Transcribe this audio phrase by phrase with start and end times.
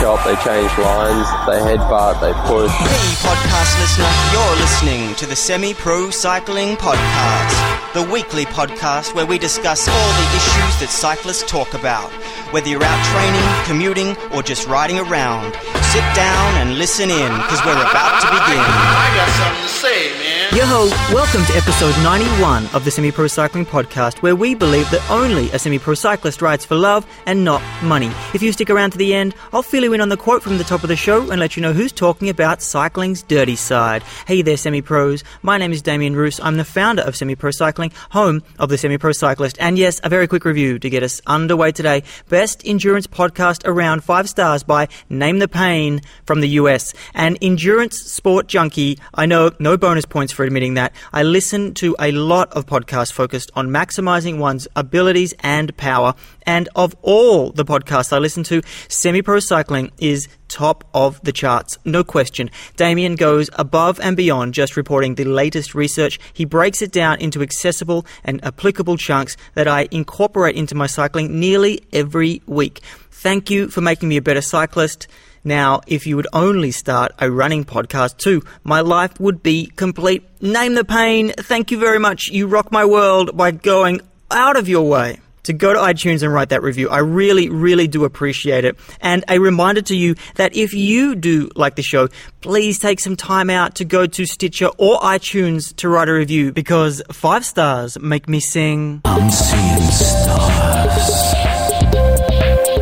[0.00, 2.70] shop, they change lines, they headbutt, they push.
[2.70, 9.26] Hey, podcast listener, you're listening to the Semi Pro Cycling Podcast, the weekly podcast where
[9.26, 12.10] we discuss all the issues that cyclists talk about.
[12.52, 15.52] Whether you're out training, commuting, or just riding around,
[15.90, 18.62] sit down and listen in because we're about to begin.
[18.62, 20.37] I got something to say, man.
[20.54, 20.64] Yo,
[21.12, 25.50] welcome to episode 91 of the Semi Pro Cycling Podcast, where we believe that only
[25.50, 28.10] a semi pro cyclist rides for love and not money.
[28.32, 30.56] If you stick around to the end, I'll fill you in on the quote from
[30.56, 34.02] the top of the show and let you know who's talking about cycling's dirty side.
[34.26, 35.22] Hey there, semi pros.
[35.42, 36.40] My name is Damien Roos.
[36.40, 39.58] I'm the founder of Semi Pro Cycling, home of the Semi Pro Cyclist.
[39.60, 42.04] And yes, a very quick review to get us underway today.
[42.30, 46.94] Best endurance podcast around five stars by Name the Pain from the US.
[47.14, 48.98] An endurance sport junkie.
[49.12, 50.94] I know no bonus points for admitting that.
[51.12, 56.14] I listen to a lot of podcasts focused on maximizing one's abilities and power.
[56.46, 61.32] And of all the podcasts I listen to, Semi Pro Cycling is top of the
[61.32, 61.76] charts.
[61.84, 62.52] No question.
[62.76, 66.20] Damien goes above and beyond just reporting the latest research.
[66.32, 71.40] He breaks it down into accessible and applicable chunks that I incorporate into my cycling
[71.40, 72.80] nearly every week.
[73.10, 75.08] Thank you for making me a better cyclist.
[75.44, 80.24] Now, if you would only start a running podcast too, my life would be complete.
[80.42, 81.32] Name the pain.
[81.38, 82.28] Thank you very much.
[82.28, 86.30] You rock my world by going out of your way to go to iTunes and
[86.30, 86.90] write that review.
[86.90, 88.76] I really, really do appreciate it.
[89.00, 92.08] And a reminder to you that if you do like the show,
[92.42, 96.52] please take some time out to go to Stitcher or iTunes to write a review
[96.52, 99.00] because five stars make me sing.
[99.06, 101.34] I'm seeing stars.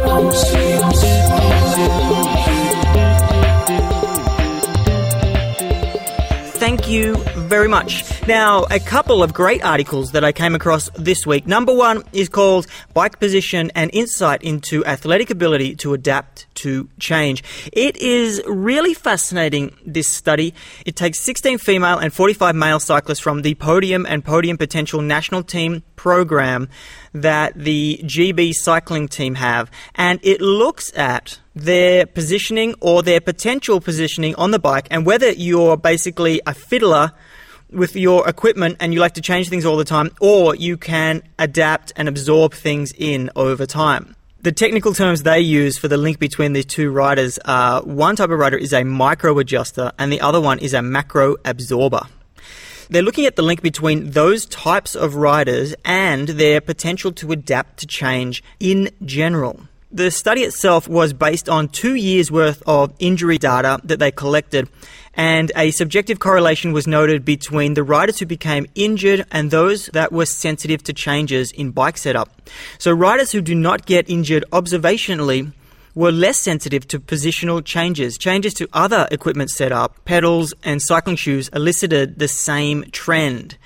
[0.03, 2.26] I'm seeing stars.
[7.57, 8.05] Very much.
[8.29, 11.47] Now, a couple of great articles that I came across this week.
[11.47, 17.43] Number one is called Bike Position and Insight into Athletic Ability to Adapt to Change.
[17.73, 20.53] It is really fascinating, this study.
[20.85, 25.43] It takes 16 female and 45 male cyclists from the Podium and Podium Potential National
[25.43, 26.69] Team program
[27.15, 33.81] that the GB cycling team have, and it looks at their positioning or their potential
[33.81, 37.13] positioning on the bike and whether you're basically a fiddler
[37.71, 41.23] with your equipment and you like to change things all the time, or you can
[41.39, 44.17] adapt and absorb things in over time.
[44.43, 48.31] The technical terms they use for the link between these two riders are one type
[48.31, 52.03] of rider is a micro adjuster and the other one is a macro absorber.
[52.89, 57.79] They're looking at the link between those types of riders and their potential to adapt
[57.79, 59.63] to change in general.
[59.97, 64.69] The study itself was based on two years' worth of injury data that they collected,
[65.15, 70.13] and a subjective correlation was noted between the riders who became injured and those that
[70.13, 72.29] were sensitive to changes in bike setup.
[72.77, 75.55] So, riders who do not get injured observationally
[75.95, 78.19] were less sensitive to positional changes.
[78.19, 83.57] Changes to other equipment setup, pedals, and cycling shoes elicited the same trend.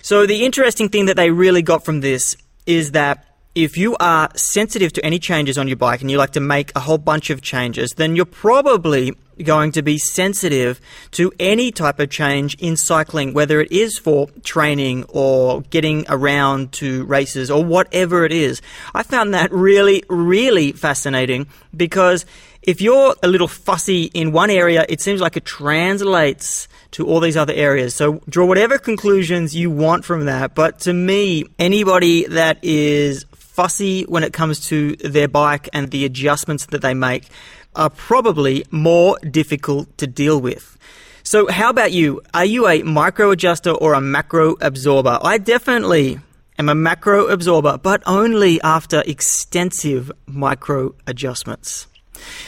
[0.00, 4.30] So, the interesting thing that they really got from this is that if you are
[4.34, 7.28] sensitive to any changes on your bike and you like to make a whole bunch
[7.28, 9.14] of changes, then you're probably
[9.44, 10.80] going to be sensitive
[11.10, 16.72] to any type of change in cycling, whether it is for training or getting around
[16.72, 18.62] to races or whatever it is.
[18.94, 21.46] I found that really, really fascinating
[21.76, 22.24] because
[22.62, 27.20] if you're a little fussy in one area, it seems like it translates to all
[27.20, 27.94] these other areas.
[27.94, 30.54] So draw whatever conclusions you want from that.
[30.54, 36.04] But to me, anybody that is fussy when it comes to their bike and the
[36.04, 37.28] adjustments that they make
[37.74, 40.78] are probably more difficult to deal with.
[41.22, 42.20] So, how about you?
[42.34, 45.18] Are you a micro adjuster or a macro absorber?
[45.22, 46.18] I definitely
[46.58, 51.86] am a macro absorber, but only after extensive micro adjustments.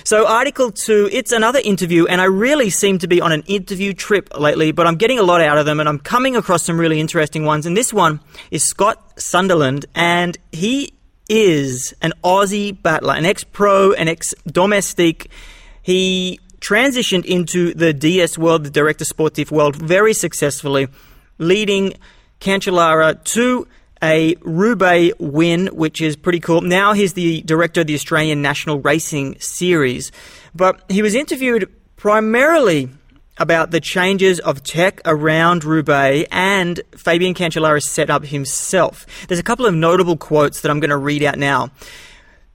[0.05, 3.93] So, Article 2, it's another interview, and I really seem to be on an interview
[3.93, 6.79] trip lately, but I'm getting a lot out of them, and I'm coming across some
[6.79, 7.67] really interesting ones.
[7.67, 10.94] And this one is Scott Sunderland, and he
[11.29, 15.29] is an Aussie battler, an ex pro, an ex domestic.
[15.83, 20.89] He transitioned into the DS world, the director sportif world, very successfully,
[21.39, 21.95] leading
[22.41, 23.67] Cancellara to
[24.03, 26.61] a Roubaix win, which is pretty cool.
[26.61, 30.13] Now he's the director of the Australian National Racing Series.
[30.55, 32.91] But he was interviewed primarily
[33.39, 39.07] about the changes of tech around Roubaix and Fabian Cancellara's setup himself.
[39.29, 41.71] There's a couple of notable quotes that I'm going to read out now.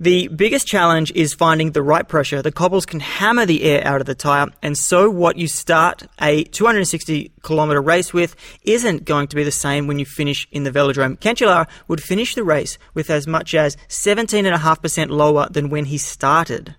[0.02, 2.42] The biggest challenge is finding the right pressure.
[2.42, 6.04] The cobbles can hammer the air out of the tyre, and so what you start
[6.22, 8.34] a 260 kilometre race with
[8.64, 11.20] isn't going to be the same when you finish in the velodrome.
[11.20, 16.78] Cancellara would finish the race with as much as 17.5% lower than when he started.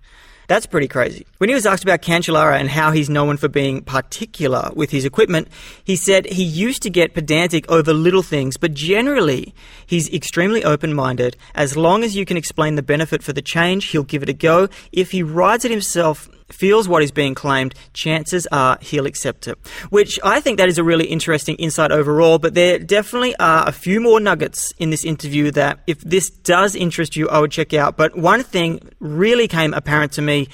[0.50, 1.28] That's pretty crazy.
[1.38, 5.04] When he was asked about Cancellara and how he's known for being particular with his
[5.04, 5.46] equipment,
[5.84, 9.54] he said he used to get pedantic over little things, but generally
[9.86, 11.36] he's extremely open minded.
[11.54, 14.32] As long as you can explain the benefit for the change, he'll give it a
[14.32, 14.68] go.
[14.90, 19.58] If he rides it himself, feels what is being claimed, chances are he'll accept it.
[19.90, 23.72] Which I think that is a really interesting insight overall, but there definitely are a
[23.72, 27.74] few more nuggets in this interview that if this does interest you, I would check
[27.74, 27.96] out.
[27.96, 30.48] But one thing really came apparent to me,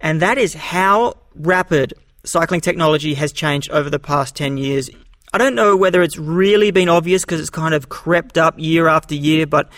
[0.00, 4.90] and that is how rapid cycling technology has changed over the past 10 years.
[5.32, 8.88] I don't know whether it's really been obvious because it's kind of crept up year
[8.88, 9.70] after year, but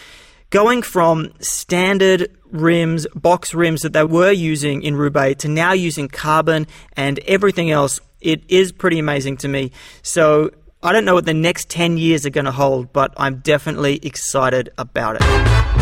[0.50, 6.08] going from standard rims, box rims that they were using in Roubaix to now using
[6.08, 6.66] carbon
[6.96, 9.72] and everything else, it is pretty amazing to me.
[10.02, 10.50] So
[10.82, 14.00] I don't know what the next 10 years are going to hold, but I'm definitely
[14.02, 15.79] excited about it.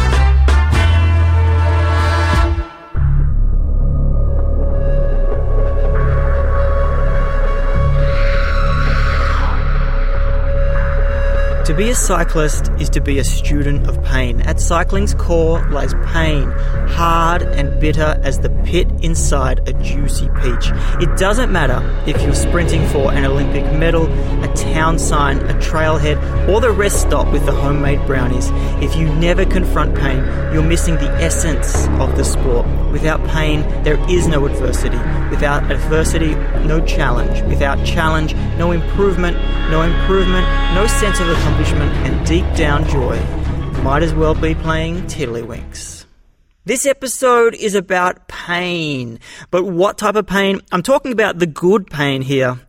[11.69, 14.41] To be a cyclist is to be a student of pain.
[14.41, 16.51] At cycling's core lies pain,
[16.89, 20.71] hard and bitter as the pit inside a juicy peach.
[20.99, 24.07] It doesn't matter if you're sprinting for an Olympic medal,
[24.43, 26.17] a town sign, a trailhead,
[26.49, 28.49] or the rest stop with the homemade brownies.
[28.83, 30.25] If you never confront pain,
[30.55, 32.67] you're missing the essence of the sport.
[32.93, 34.97] Without pain, there is no adversity.
[35.29, 36.35] Without adversity,
[36.65, 37.43] no challenge.
[37.43, 39.37] Without challenge, no improvement.
[39.69, 43.19] No improvement, no sense of accomplishment and deep down joy.
[43.83, 46.05] Might as well be playing Tiddlywinks.
[46.65, 49.19] This episode is about pain.
[49.51, 50.61] But what type of pain?
[50.71, 52.61] I'm talking about the good pain here.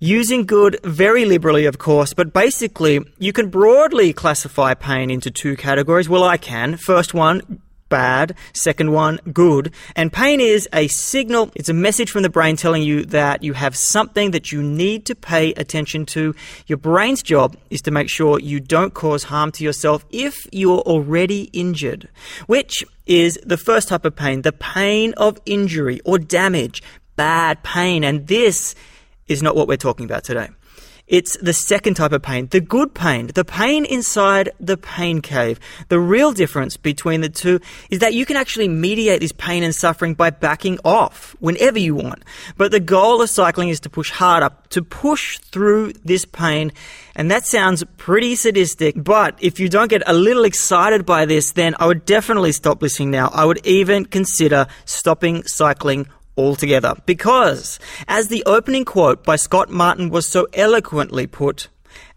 [0.00, 5.56] Using good very liberally, of course, but basically, you can broadly classify pain into two
[5.56, 6.08] categories.
[6.08, 6.76] Well, I can.
[6.76, 7.62] First one,
[7.94, 9.72] bad, second one, good.
[9.94, 13.52] And pain is a signal, it's a message from the brain telling you that you
[13.52, 16.34] have something that you need to pay attention to.
[16.66, 20.80] Your brain's job is to make sure you don't cause harm to yourself if you're
[20.80, 22.08] already injured,
[22.48, 26.82] which is the first type of pain, the pain of injury or damage,
[27.14, 28.02] bad pain.
[28.02, 28.74] And this
[29.28, 30.48] is not what we're talking about today.
[31.06, 35.60] It's the second type of pain, the good pain, the pain inside the pain cave.
[35.88, 37.60] The real difference between the two
[37.90, 41.94] is that you can actually mediate this pain and suffering by backing off whenever you
[41.94, 42.24] want.
[42.56, 46.72] But the goal of cycling is to push harder, to push through this pain.
[47.14, 51.52] And that sounds pretty sadistic, but if you don't get a little excited by this,
[51.52, 53.28] then I would definitely stop listening now.
[53.34, 56.06] I would even consider stopping cycling
[56.36, 56.94] altogether.
[57.06, 57.78] Because,
[58.08, 61.68] as the opening quote by Scott Martin was so eloquently put,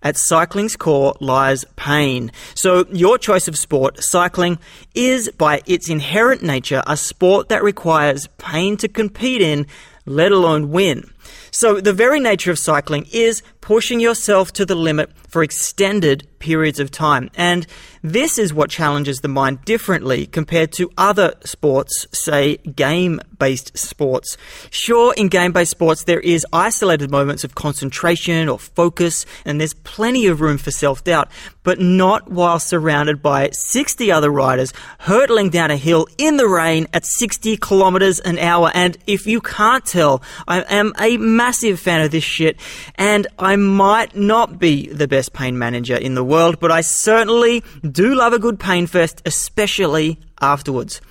[0.03, 2.31] at cycling's core lies pain.
[2.55, 4.59] So, your choice of sport, cycling,
[4.95, 9.65] is by its inherent nature a sport that requires pain to compete in,
[10.05, 11.03] let alone win.
[11.51, 16.79] So, the very nature of cycling is pushing yourself to the limit for extended periods
[16.79, 17.29] of time.
[17.35, 17.67] And
[18.01, 24.37] this is what challenges the mind differently compared to other sports, say game based sports.
[24.69, 29.73] Sure, in game based sports, there is isolated moments of concentration or focus, and there's
[29.73, 31.29] plenty of room for self doubt,
[31.63, 36.87] but not while surrounded by 60 other riders hurtling down a hill in the rain
[36.93, 38.71] at 60 kilometers an hour.
[38.73, 42.57] And if you can't tell, I am a massive fan of this shit,
[42.95, 47.63] and I'm might not be the best pain manager in the world, but I certainly
[47.89, 51.01] do love a good pain fest, especially afterwards.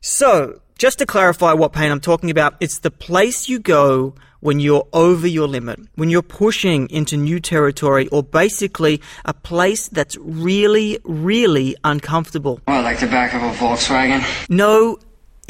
[0.00, 4.58] So, just to clarify what pain I'm talking about, it's the place you go when
[4.58, 10.16] you're over your limit, when you're pushing into new territory, or basically a place that's
[10.18, 12.60] really, really uncomfortable.
[12.66, 14.24] Well, like the back of a Volkswagen.
[14.48, 14.98] No,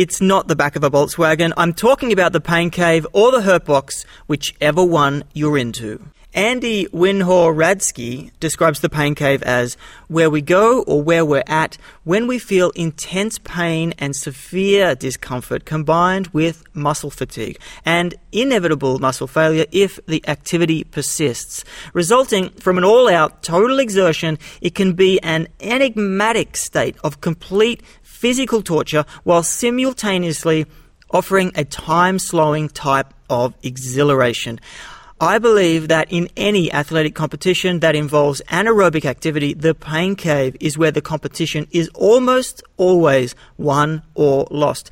[0.01, 1.53] it's not the back of a Volkswagen.
[1.59, 6.01] I'm talking about the pain cave or the hurt box, whichever one you're into.
[6.33, 9.77] Andy Winohradski describes the pain cave as
[10.07, 15.65] where we go or where we're at when we feel intense pain and severe discomfort
[15.65, 21.65] combined with muscle fatigue and inevitable muscle failure if the activity persists.
[21.95, 27.83] Resulting from an all out total exertion, it can be an enigmatic state of complete
[28.21, 30.67] physical torture while simultaneously
[31.11, 34.61] offering a time slowing type of exhilaration.
[35.23, 40.77] I believe that in any athletic competition that involves anaerobic activity, the pain cave is
[40.77, 44.91] where the competition is almost always won or lost.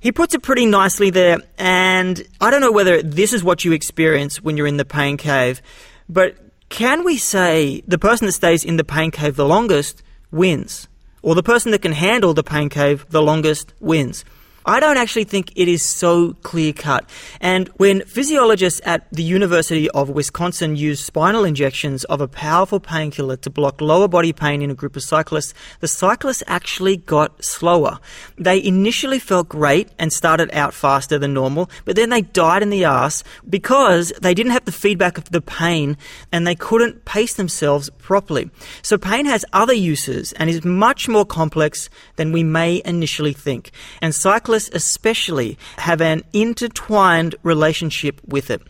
[0.00, 3.72] He puts it pretty nicely there, and I don't know whether this is what you
[3.72, 5.62] experience when you're in the pain cave,
[6.08, 6.36] but
[6.68, 10.86] can we say the person that stays in the pain cave the longest wins?
[11.22, 14.24] Or the person that can handle the pain cave the longest wins?
[14.66, 17.08] I don't actually think it is so clear cut.
[17.40, 23.36] And when physiologists at the University of Wisconsin used spinal injections of a powerful painkiller
[23.38, 27.98] to block lower body pain in a group of cyclists, the cyclists actually got slower.
[28.36, 32.70] They initially felt great and started out faster than normal, but then they died in
[32.70, 35.96] the ass because they didn't have the feedback of the pain
[36.30, 38.50] and they couldn't pace themselves properly.
[38.82, 43.70] So pain has other uses and is much more complex than we may initially think.
[44.02, 48.62] And cyclists especially have an intertwined relationship with it.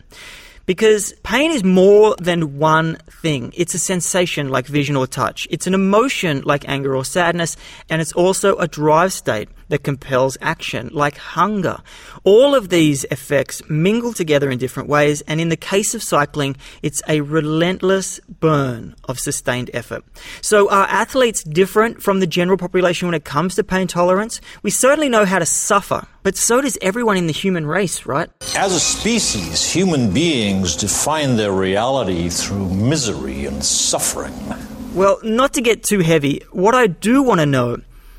[0.65, 3.51] Because pain is more than one thing.
[3.57, 5.47] It's a sensation like vision or touch.
[5.49, 7.57] It's an emotion like anger or sadness.
[7.89, 11.77] And it's also a drive state that compels action like hunger.
[12.23, 15.21] All of these effects mingle together in different ways.
[15.21, 20.03] And in the case of cycling, it's a relentless burn of sustained effort.
[20.41, 24.41] So are athletes different from the general population when it comes to pain tolerance?
[24.63, 28.29] We certainly know how to suffer, but so does everyone in the human race, right?
[28.55, 34.33] As a species, human beings define their reality through misery and suffering.
[34.93, 37.77] Well, not to get too heavy, what I do want to know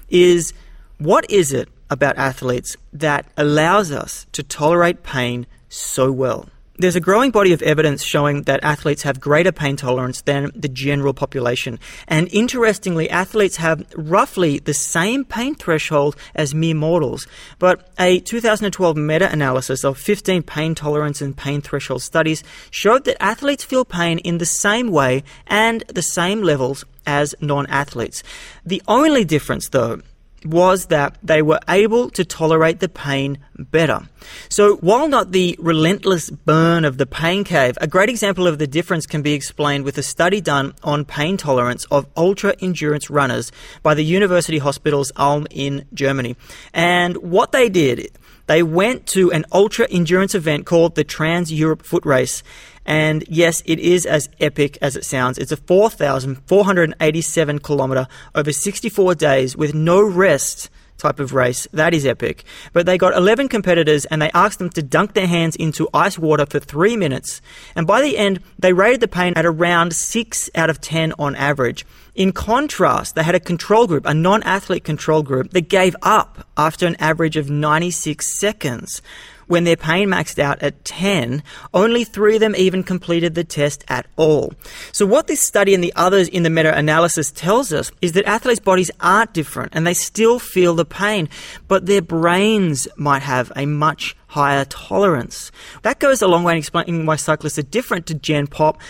[0.09, 0.53] is
[1.01, 6.47] what is it about athletes that allows us to tolerate pain so well?
[6.77, 10.69] There's a growing body of evidence showing that athletes have greater pain tolerance than the
[10.69, 11.79] general population.
[12.07, 17.27] And interestingly, athletes have roughly the same pain threshold as mere mortals.
[17.59, 23.23] But a 2012 meta analysis of 15 pain tolerance and pain threshold studies showed that
[23.23, 28.23] athletes feel pain in the same way and the same levels as non athletes.
[28.65, 30.01] The only difference, though,
[30.45, 34.09] was that they were able to tolerate the pain better.
[34.49, 38.67] So, while not the relentless burn of the pain cave, a great example of the
[38.67, 43.53] difference can be explained with a study done on pain tolerance of ultra endurance runners
[43.83, 46.37] by the University Hospitals Ulm in Germany.
[46.73, 48.11] And what they did,
[48.47, 52.43] they went to an ultra endurance event called the Trans Europe Foot Race.
[52.87, 55.39] And yes, it is as epic as it sounds.
[55.39, 60.71] It's a 4,487 kilometer over 64 days with no rest
[61.01, 61.67] type of race.
[61.73, 62.45] That is epic.
[62.73, 66.19] But they got 11 competitors and they asked them to dunk their hands into ice
[66.19, 67.41] water for three minutes.
[67.75, 71.35] And by the end, they rated the pain at around 6 out of 10 on
[71.37, 71.85] average.
[72.15, 76.47] In contrast, they had a control group, a non athlete control group, that gave up
[76.57, 79.01] after an average of 96 seconds
[79.51, 81.43] when their pain maxed out at 10,
[81.75, 84.53] only three of them even completed the test at all.
[84.93, 88.25] So, what this study and the others in the meta analysis tells us is that
[88.27, 91.29] athletes' bodies aren't different and they still feel the pain,
[91.67, 95.51] but their brains might have a much higher tolerance.
[95.83, 98.81] That goes a long way in explaining why cyclists are different to Gen Pop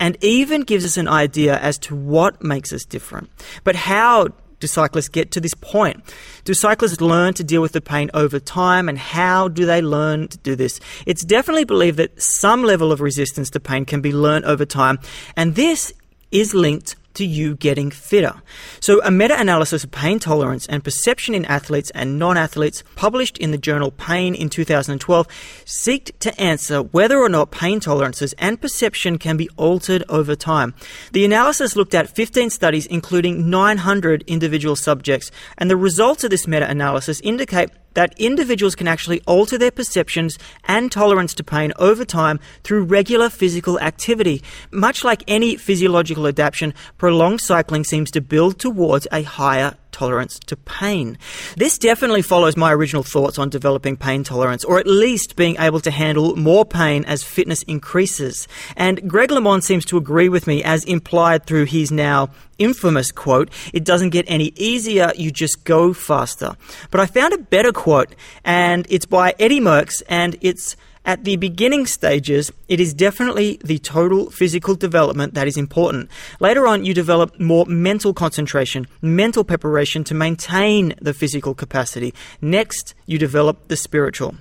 [0.00, 3.30] and even gives us an idea as to what makes us different.
[3.62, 6.02] But how do cyclists get to this point?
[6.44, 10.28] Do cyclists learn to deal with the pain over time and how do they learn
[10.28, 10.80] to do this?
[11.06, 14.98] It's definitely believed that some level of resistance to pain can be learned over time
[15.36, 15.92] and this
[16.30, 18.34] is linked to you getting fitter.
[18.80, 23.38] So, a meta analysis of pain tolerance and perception in athletes and non athletes, published
[23.38, 25.28] in the journal Pain in 2012,
[25.64, 30.74] seeked to answer whether or not pain tolerances and perception can be altered over time.
[31.12, 36.46] The analysis looked at 15 studies, including 900 individual subjects, and the results of this
[36.46, 40.38] meta analysis indicate that individuals can actually alter their perceptions
[40.68, 44.40] and tolerance to pain over time through regular physical activity.
[44.70, 50.56] Much like any physiological adaptation, prolonged cycling seems to build towards a higher tolerance to
[50.56, 51.18] pain.
[51.56, 55.80] This definitely follows my original thoughts on developing pain tolerance, or at least being able
[55.80, 58.46] to handle more pain as fitness increases.
[58.76, 63.50] And Greg LeMond seems to agree with me, as implied through his now infamous quote,
[63.72, 66.56] it doesn't get any easier, you just go faster.
[66.90, 68.14] But I found a better quote,
[68.44, 70.76] and it's by Eddie Merckx, and it's
[71.08, 76.10] at the beginning stages, it is definitely the total physical development that is important.
[76.38, 82.12] Later on, you develop more mental concentration, mental preparation to maintain the physical capacity.
[82.42, 84.34] Next, you develop the spiritual.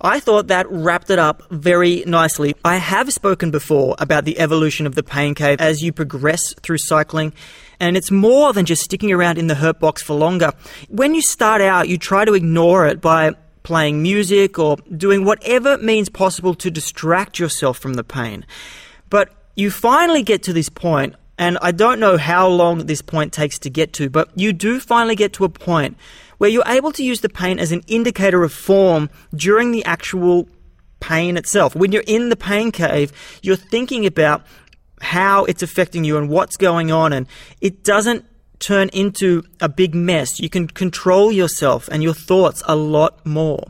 [0.00, 2.54] I thought that wrapped it up very nicely.
[2.64, 6.78] I have spoken before about the evolution of the pain cave as you progress through
[6.78, 7.32] cycling.
[7.80, 10.52] And it's more than just sticking around in the hurt box for longer.
[10.88, 15.76] When you start out, you try to ignore it by playing music or doing whatever
[15.78, 18.46] means possible to distract yourself from the pain.
[19.10, 23.32] But you finally get to this point, and I don't know how long this point
[23.32, 25.96] takes to get to, but you do finally get to a point
[26.38, 30.48] where you're able to use the pain as an indicator of form during the actual
[31.00, 31.74] pain itself.
[31.74, 34.46] When you're in the pain cave, you're thinking about
[35.00, 37.26] how it's affecting you and what's going on, and
[37.60, 38.24] it doesn't
[38.64, 40.40] turn into a big mess.
[40.40, 43.62] You can control yourself and your thoughts a lot more.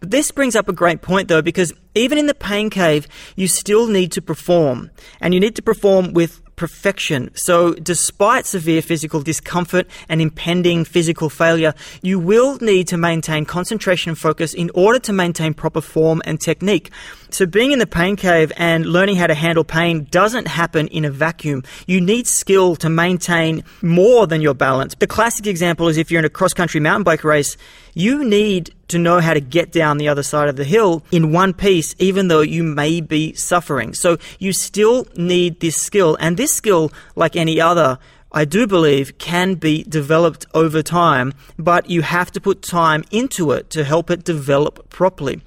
[0.00, 3.06] But this brings up a great point though, because even in the pain cave,
[3.36, 4.90] you still need to perform.
[5.20, 7.30] And you need to perform with perfection.
[7.34, 14.10] So, despite severe physical discomfort and impending physical failure, you will need to maintain concentration
[14.10, 16.90] and focus in order to maintain proper form and technique.
[17.30, 21.04] So, being in the pain cave and learning how to handle pain doesn't happen in
[21.04, 21.62] a vacuum.
[21.86, 24.94] You need skill to maintain more than your balance.
[24.94, 27.56] The classic example is if you're in a cross country mountain bike race,
[27.94, 31.32] you need to know how to get down the other side of the hill in
[31.32, 33.94] one piece, even though you may be suffering.
[33.94, 37.98] So, you still need this skill, and this skill, like any other,
[38.32, 43.50] I do believe can be developed over time, but you have to put time into
[43.52, 45.42] it to help it develop properly.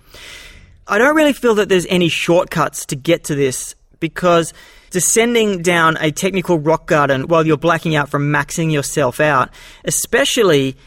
[0.87, 4.53] I don't really feel that there's any shortcuts to get to this because
[4.91, 9.49] descending down a technical rock garden while you're blacking out from maxing yourself out,
[9.83, 10.77] especially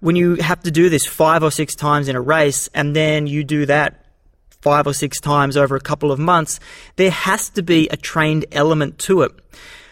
[0.00, 3.26] when you have to do this five or six times in a race and then
[3.26, 4.04] you do that
[4.60, 6.60] five or six times over a couple of months,
[6.96, 9.32] there has to be a trained element to it.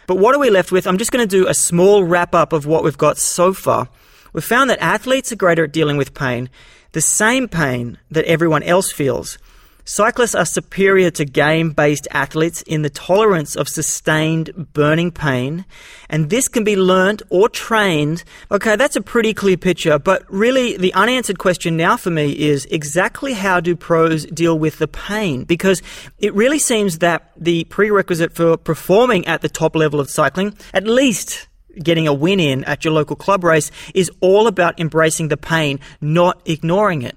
[0.07, 0.87] But what are we left with?
[0.87, 3.89] I'm just going to do a small wrap up of what we've got so far.
[4.33, 6.51] We've found that athletes are greater at dealing with pain,
[6.93, 9.39] the same pain that everyone else feels.
[9.89, 15.65] Cyclists are superior to game based athletes in the tolerance of sustained burning pain,
[16.11, 18.25] and this can be learnt or trained.
[18.51, 22.65] Okay, that's a pretty clear picture, but really the unanswered question now for me is
[22.65, 25.45] exactly how do pros deal with the pain?
[25.45, 25.81] Because
[26.19, 30.83] it really seems that the prerequisite for performing at the top level of cycling, at
[30.83, 31.47] least
[31.81, 35.79] getting a win in at your local club race, is all about embracing the pain,
[36.01, 37.15] not ignoring it.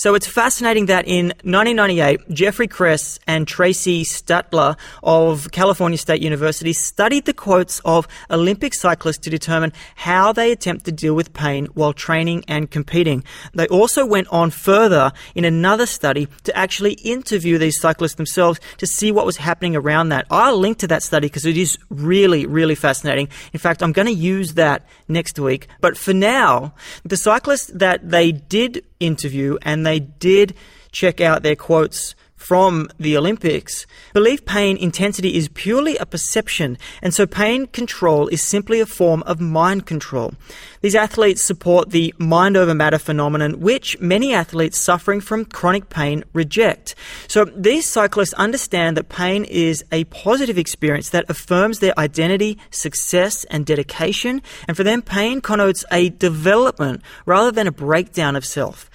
[0.00, 6.72] So it's fascinating that in 1998, Jeffrey Kress and Traci Statler of California State University
[6.72, 11.66] studied the quotes of Olympic cyclists to determine how they attempt to deal with pain
[11.74, 13.22] while training and competing.
[13.52, 18.86] They also went on further in another study to actually interview these cyclists themselves to
[18.86, 20.24] see what was happening around that.
[20.30, 23.28] I'll link to that study because it is really, really fascinating.
[23.52, 25.68] In fact, I'm going to use that next week.
[25.82, 26.72] But for now,
[27.04, 30.54] the cyclists that they did interview and they did
[30.92, 37.12] check out their quotes from the Olympics, believe pain intensity is purely a perception, and
[37.12, 40.32] so pain control is simply a form of mind control.
[40.80, 46.24] These athletes support the mind over matter phenomenon, which many athletes suffering from chronic pain
[46.32, 46.94] reject.
[47.28, 53.44] So these cyclists understand that pain is a positive experience that affirms their identity, success,
[53.44, 58.90] and dedication, and for them, pain connotes a development rather than a breakdown of self.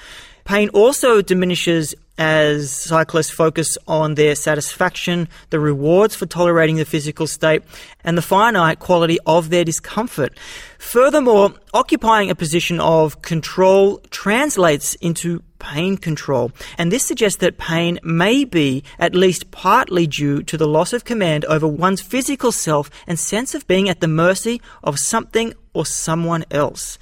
[0.46, 7.26] Pain also diminishes as cyclists focus on their satisfaction, the rewards for tolerating the physical
[7.26, 7.64] state,
[8.04, 10.38] and the finite quality of their discomfort.
[10.78, 18.00] Furthermore, occupying a position of control translates into pain control, and this suggests that pain
[18.04, 22.92] may be at least partly due to the loss of command over one's physical self
[23.08, 27.00] and sense of being at the mercy of something or someone else.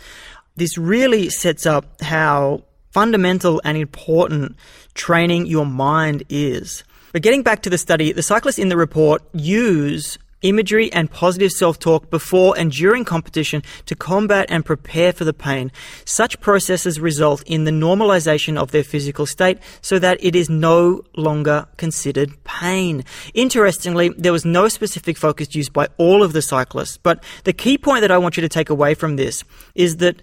[0.56, 4.56] This really sets up how fundamental and important
[4.94, 6.84] training your mind is.
[7.12, 11.52] But getting back to the study, the cyclists in the report use imagery and positive
[11.52, 15.72] self-talk before and during competition to combat and prepare for the pain.
[16.06, 21.02] Such processes result in the normalization of their physical state so that it is no
[21.16, 23.04] longer considered pain.
[23.34, 27.78] Interestingly, there was no specific focus used by all of the cyclists, but the key
[27.78, 29.44] point that I want you to take away from this
[29.76, 30.22] is that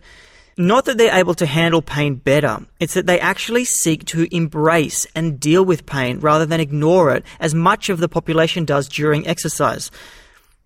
[0.61, 5.07] not that they're able to handle pain better, it's that they actually seek to embrace
[5.15, 9.27] and deal with pain rather than ignore it, as much of the population does during
[9.27, 9.91] exercise.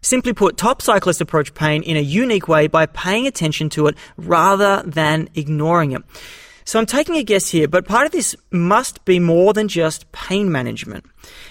[0.03, 3.97] Simply put, top cyclists approach pain in a unique way by paying attention to it
[4.19, 6.03] rather than ignoring it.
[6.67, 10.11] So I'm taking a guess here, but part of this must be more than just
[10.13, 11.07] pain management.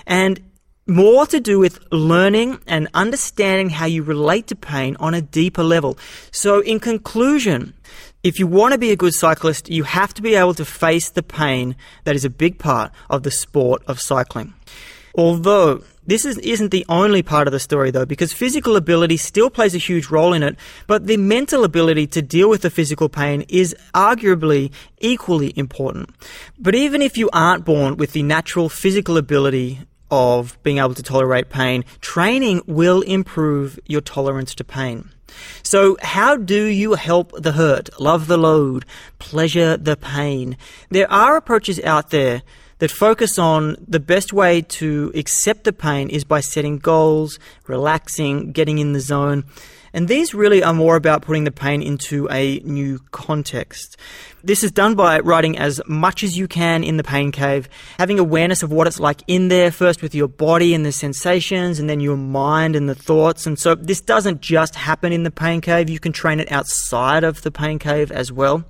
[0.06, 0.40] And
[0.86, 5.64] more to do with learning and understanding how you relate to pain on a deeper
[5.64, 5.98] level.
[6.32, 7.74] So, in conclusion,
[8.24, 11.10] if you want to be a good cyclist, you have to be able to face
[11.10, 14.54] the pain that is a big part of the sport of cycling.
[15.16, 19.50] Although this is, isn't the only part of the story though, because physical ability still
[19.50, 20.58] plays a huge role in it,
[20.88, 26.10] but the mental ability to deal with the physical pain is arguably equally important.
[26.58, 31.04] But even if you aren't born with the natural physical ability of being able to
[31.04, 35.10] tolerate pain, training will improve your tolerance to pain.
[35.64, 38.86] So, how do you help the hurt, love the load,
[39.20, 40.58] pleasure the pain?
[40.90, 42.44] There are approaches out there
[42.80, 48.52] that focus on the best way to accept the pain is by setting goals, relaxing,
[48.52, 49.46] getting in the zone.
[49.94, 53.96] And these really are more about putting the pain into a new context.
[54.44, 58.18] This is done by writing as much as you can in the pain cave, having
[58.18, 61.88] awareness of what it's like in there, first with your body and the sensations, and
[61.88, 63.46] then your mind and the thoughts.
[63.46, 67.24] And so this doesn't just happen in the pain cave, you can train it outside
[67.24, 68.66] of the pain cave as well,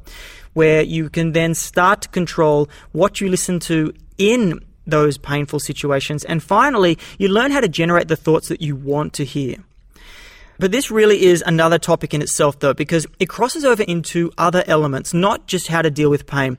[0.53, 6.25] where you can then start to control what you listen to in those painful situations.
[6.25, 9.55] And finally, you learn how to generate the thoughts that you want to hear.
[10.59, 14.63] But this really is another topic in itself, though, because it crosses over into other
[14.67, 16.57] elements, not just how to deal with pain.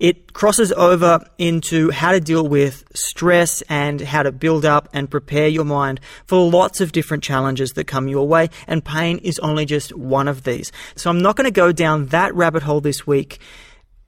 [0.00, 5.10] It crosses over into how to deal with stress and how to build up and
[5.10, 9.38] prepare your mind for lots of different challenges that come your way, and pain is
[9.38, 10.72] only just one of these.
[10.96, 13.38] So I'm not going to go down that rabbit hole this week,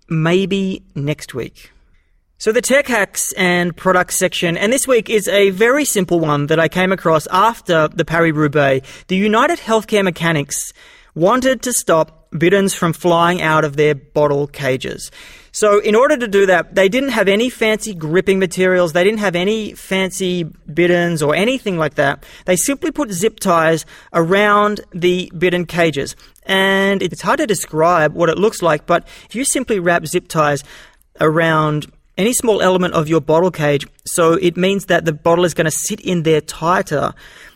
[0.09, 1.71] maybe next week.
[2.39, 6.49] So the tech hacks and products section, and this week is a very simple one
[6.49, 8.87] that I came across after the Paris-Roubaix.
[9.09, 10.75] The United Healthcare Mechanics
[11.15, 15.11] wanted to stop bidons from flying out of their bottle cages.
[15.51, 19.21] So in order to do that, they didn't have any fancy gripping materials, they didn't
[19.21, 22.23] have any fancy bidons or anything like that.
[22.45, 26.15] They simply put zip ties around the bidon cages.
[26.43, 30.29] And it's hard to describe what it looks like, but if you simply wrap zip
[30.29, 30.63] ties
[31.19, 35.55] around any small element of your bottle cage, so it means that the bottle is
[35.55, 37.13] going to sit in there tighter,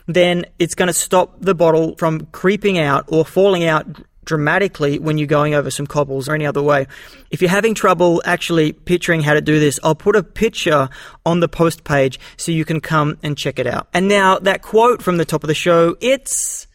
[0.07, 3.87] then it's going to stop the bottle from creeping out or falling out
[4.23, 6.87] dramatically when you're going over some cobbles or any other way.
[7.31, 10.89] If you're having trouble actually picturing how to do this, I'll put a picture
[11.25, 13.87] on the post page so you can come and check it out.
[13.93, 16.67] And now that quote from the top of the show, it's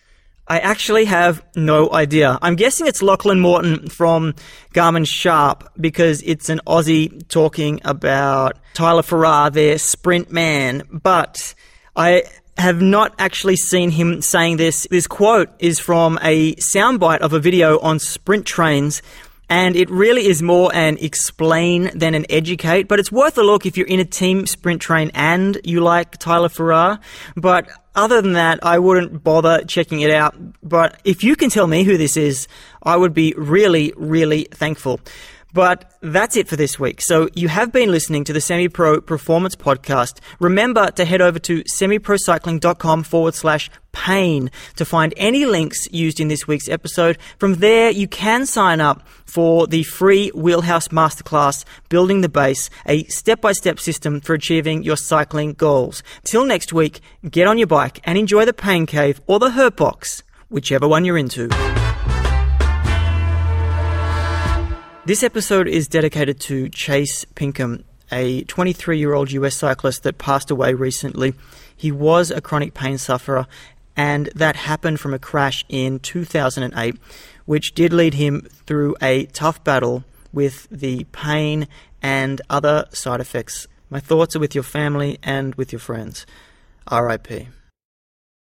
[0.49, 2.39] I actually have no idea.
[2.41, 4.35] I'm guessing it's Lachlan Morton from
[4.73, 10.85] Garmin Sharp because it's an Aussie talking about Tyler Farrar, their sprint man.
[10.91, 11.55] But
[11.97, 12.23] I
[12.59, 14.87] have not actually seen him saying this.
[14.89, 19.03] This quote is from a soundbite of a video on sprint trains
[19.49, 23.65] and it really is more an explain than an educate, but it's worth a look
[23.65, 26.99] if you're in a team sprint train and you like Tyler Farrar.
[27.37, 30.37] But other than that, I wouldn't bother checking it out.
[30.63, 32.47] But if you can tell me who this is,
[32.83, 35.01] I would be really, really thankful.
[35.57, 37.01] But that's it for this week.
[37.01, 40.19] So you have been listening to the Semi Pro Performance Podcast.
[40.39, 46.29] Remember to head over to semiprocycling.com forward slash pain to find any links used in
[46.29, 47.17] this week's episode.
[47.39, 53.05] From there, you can sign up for the free Wheelhouse Masterclass Building the Base, a
[53.05, 56.03] step by step system for achieving your cycling goals.
[56.25, 59.79] Till next week, get on your bike and enjoy the pain cave or the hurt
[59.79, 61.49] box, whichever one you're into.
[65.07, 70.51] This episode is dedicated to Chase Pinkham, a 23 year old US cyclist that passed
[70.51, 71.35] away recently.
[71.77, 73.47] He was a chronic pain sufferer,
[73.97, 76.97] and that happened from a crash in 2008,
[77.45, 81.69] which did lead him through a tough battle with the pain
[82.03, 83.69] and other side effects.
[83.89, 86.27] My thoughts are with your family and with your friends.
[86.91, 87.47] RIP.